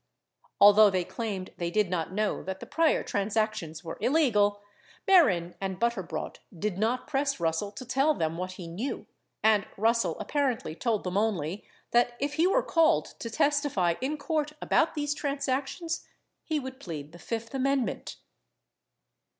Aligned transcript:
Although 0.59 0.89
they 0.89 1.03
claimed 1.03 1.51
they 1.57 1.69
did 1.69 1.87
not 1.91 2.11
know 2.11 2.41
that 2.41 2.59
the 2.59 2.65
prior 2.65 3.03
transactions 3.03 3.83
were 3.83 3.99
illegal, 4.01 4.59
Mehren 5.07 5.53
and 5.61 5.79
Butterbrodt 5.79 6.39
did 6.57 6.79
not 6.79 7.07
press 7.07 7.39
Rus 7.39 7.59
sell 7.59 7.71
to 7.73 7.85
tell 7.85 8.15
them 8.15 8.35
what 8.35 8.53
he 8.53 8.65
knew, 8.65 9.05
and 9.43 9.67
Russell 9.77 10.17
apparently 10.19 10.73
told 10.73 11.03
them 11.03 11.17
only 11.19 11.65
that 11.91 12.17
if 12.19 12.33
he 12.33 12.47
were 12.47 12.63
called 12.63 13.13
to 13.19 13.29
testify 13.29 13.93
in 14.01 14.17
court 14.17 14.53
about 14.59 14.95
these 14.95 15.13
transactions, 15.13 16.03
he 16.43 16.59
would 16.59 16.79
plead 16.79 17.11
the 17.11 17.19
fifth 17.19 17.53
amendment. 17.53 18.15